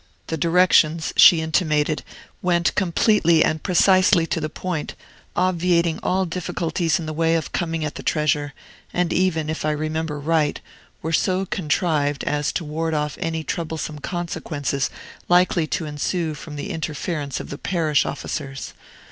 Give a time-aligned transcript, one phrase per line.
[0.25, 2.01] The directions, she intimated,
[2.41, 4.95] went completely and precisely to the point,
[5.35, 8.55] obviating all difficulties in the way of coming at the treasure,
[8.91, 10.59] and even, if I remember right,
[11.03, 14.89] were so contrived as to ward off any troublesome consequences
[15.29, 18.73] likely to ensue from the interference of the parish officers.